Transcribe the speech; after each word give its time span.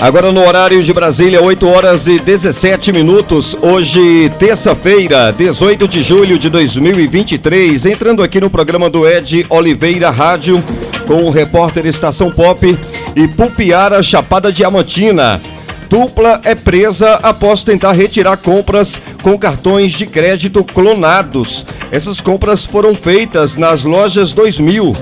Agora 0.00 0.32
no 0.32 0.40
horário 0.40 0.82
de 0.82 0.94
Brasília, 0.94 1.42
8 1.42 1.68
horas 1.68 2.06
e 2.06 2.18
17 2.18 2.90
minutos. 2.90 3.54
Hoje, 3.60 4.32
terça-feira, 4.38 5.30
18 5.30 5.86
de 5.86 6.00
julho 6.00 6.38
de 6.38 6.48
2023. 6.48 7.84
Entrando 7.84 8.22
aqui 8.22 8.40
no 8.40 8.48
programa 8.48 8.88
do 8.88 9.06
Ed 9.06 9.44
Oliveira 9.50 10.08
Rádio, 10.08 10.64
com 11.06 11.24
o 11.24 11.30
repórter 11.30 11.84
Estação 11.84 12.30
Pop 12.30 12.78
e 13.14 13.28
Pupiara 13.28 14.02
Chapada 14.02 14.50
Diamantina. 14.50 15.38
Dupla 15.90 16.40
é 16.44 16.54
presa 16.54 17.20
após 17.22 17.62
tentar 17.62 17.92
retirar 17.92 18.38
compras 18.38 18.98
com 19.22 19.36
cartões 19.36 19.92
de 19.92 20.06
crédito 20.06 20.64
clonados. 20.64 21.66
Essas 21.92 22.22
compras 22.22 22.64
foram 22.64 22.94
feitas 22.94 23.54
nas 23.58 23.84
lojas 23.84 24.32
2000. 24.32 24.94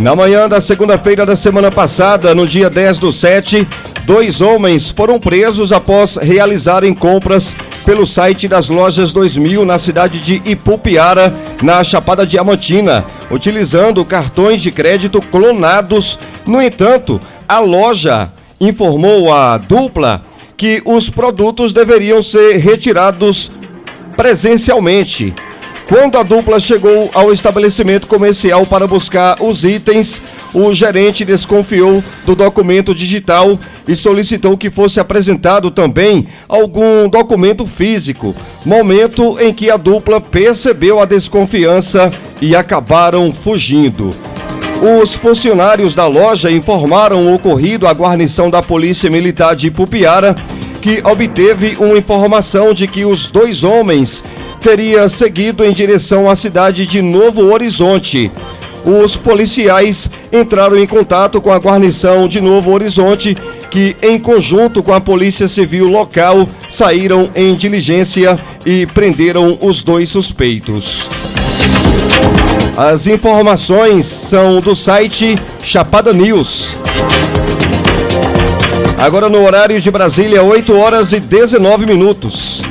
Na 0.00 0.14
manhã 0.14 0.48
da 0.48 0.60
segunda-feira 0.60 1.26
da 1.26 1.34
semana 1.34 1.72
passada, 1.72 2.32
no 2.32 2.46
dia 2.46 2.70
10 2.70 3.00
do 3.00 3.10
7, 3.10 3.66
dois 4.06 4.40
homens 4.40 4.90
foram 4.90 5.18
presos 5.18 5.72
após 5.72 6.16
realizarem 6.16 6.94
compras 6.94 7.56
pelo 7.84 8.06
site 8.06 8.46
das 8.46 8.68
lojas 8.68 9.12
2000 9.12 9.64
na 9.64 9.76
cidade 9.76 10.20
de 10.20 10.40
Ipupiara, 10.48 11.34
na 11.60 11.82
Chapada 11.82 12.24
Diamantina, 12.24 13.04
utilizando 13.28 14.04
cartões 14.04 14.62
de 14.62 14.70
crédito 14.70 15.20
clonados. 15.20 16.16
No 16.46 16.62
entanto, 16.62 17.20
a 17.48 17.58
loja 17.58 18.30
informou 18.60 19.32
a 19.32 19.58
dupla 19.58 20.22
que 20.56 20.80
os 20.84 21.10
produtos 21.10 21.72
deveriam 21.72 22.22
ser 22.22 22.58
retirados 22.58 23.50
presencialmente. 24.16 25.34
Quando 25.88 26.18
a 26.18 26.22
dupla 26.22 26.60
chegou 26.60 27.10
ao 27.14 27.32
estabelecimento 27.32 28.06
comercial 28.06 28.66
para 28.66 28.86
buscar 28.86 29.42
os 29.42 29.64
itens, 29.64 30.20
o 30.52 30.74
gerente 30.74 31.24
desconfiou 31.24 32.04
do 32.26 32.36
documento 32.36 32.94
digital 32.94 33.58
e 33.86 33.96
solicitou 33.96 34.58
que 34.58 34.68
fosse 34.68 35.00
apresentado 35.00 35.70
também 35.70 36.28
algum 36.46 37.08
documento 37.08 37.66
físico. 37.66 38.36
Momento 38.66 39.38
em 39.40 39.50
que 39.50 39.70
a 39.70 39.78
dupla 39.78 40.20
percebeu 40.20 41.00
a 41.00 41.06
desconfiança 41.06 42.10
e 42.38 42.54
acabaram 42.54 43.32
fugindo. 43.32 44.14
Os 45.00 45.14
funcionários 45.14 45.94
da 45.94 46.06
loja 46.06 46.50
informaram 46.50 47.26
o 47.28 47.34
ocorrido 47.34 47.86
à 47.88 47.92
guarnição 47.92 48.50
da 48.50 48.60
Polícia 48.60 49.08
Militar 49.08 49.56
de 49.56 49.70
Pupiara, 49.70 50.36
que 50.82 51.00
obteve 51.02 51.78
uma 51.80 51.96
informação 51.96 52.74
de 52.74 52.86
que 52.86 53.06
os 53.06 53.30
dois 53.30 53.64
homens 53.64 54.22
teria 54.60 55.08
seguido 55.08 55.64
em 55.64 55.72
direção 55.72 56.28
à 56.28 56.34
cidade 56.34 56.86
de 56.86 57.00
Novo 57.00 57.52
Horizonte. 57.52 58.30
Os 58.84 59.16
policiais 59.16 60.08
entraram 60.32 60.76
em 60.76 60.86
contato 60.86 61.40
com 61.40 61.52
a 61.52 61.58
guarnição 61.58 62.28
de 62.28 62.40
Novo 62.40 62.72
Horizonte, 62.72 63.36
que, 63.70 63.96
em 64.02 64.18
conjunto 64.18 64.82
com 64.82 64.92
a 64.92 65.00
Polícia 65.00 65.46
Civil 65.46 65.86
local, 65.86 66.48
saíram 66.70 67.30
em 67.34 67.54
diligência 67.54 68.38
e 68.64 68.86
prenderam 68.86 69.58
os 69.60 69.82
dois 69.82 70.08
suspeitos. 70.08 71.08
As 72.76 73.06
informações 73.06 74.06
são 74.06 74.60
do 74.60 74.74
site 74.74 75.36
Chapada 75.62 76.12
News. 76.12 76.76
Agora 78.96 79.28
no 79.28 79.44
horário 79.44 79.80
de 79.80 79.90
Brasília, 79.90 80.42
8 80.42 80.76
horas 80.76 81.12
e 81.12 81.20
19 81.20 81.86
minutos. 81.86 82.62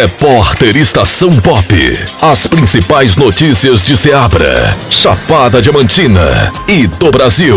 Repórter 0.00 0.78
Estação 0.78 1.38
Pop. 1.40 1.74
As 2.22 2.46
principais 2.46 3.16
notícias 3.16 3.82
de 3.82 3.94
Ceabra, 3.98 4.74
Chapada 4.88 5.60
Diamantina 5.60 6.50
e 6.66 6.86
do 6.86 7.10
Brasil. 7.10 7.54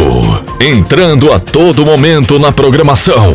Entrando 0.59 1.31
a 1.31 1.39
todo 1.39 1.85
momento 1.85 2.37
na 2.37 2.51
programação. 2.51 3.33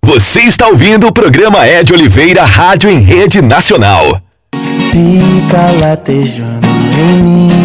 Você 0.00 0.42
está 0.42 0.68
ouvindo 0.68 1.08
o 1.08 1.12
programa 1.12 1.66
Ed 1.66 1.92
Oliveira 1.92 2.44
Rádio 2.44 2.88
em 2.88 3.00
Rede 3.00 3.42
Nacional. 3.42 4.22
Fica 4.92 5.72
latejando 5.80 6.68
em 6.96 7.22
mim. 7.22 7.55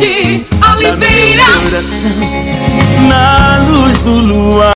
Ed 0.00 0.46
Oliveira. 0.72 1.44
Na 3.08 3.58
luz 3.68 3.98
do 4.02 4.18
luar. 4.20 4.58